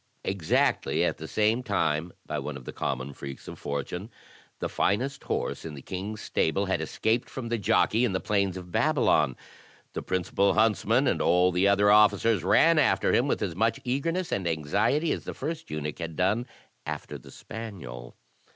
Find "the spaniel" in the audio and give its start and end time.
17.19-18.15